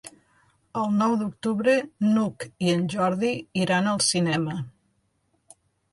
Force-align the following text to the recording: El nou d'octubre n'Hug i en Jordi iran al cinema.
El 0.83 0.87
nou 1.01 1.11
d'octubre 1.19 1.75
n'Hug 2.07 2.45
i 2.69 2.73
en 2.79 2.89
Jordi 2.97 3.31
iran 3.67 3.93
al 3.93 4.05
cinema. 4.07 4.57